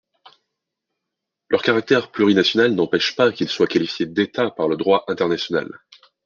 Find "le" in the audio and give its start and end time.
4.67-4.75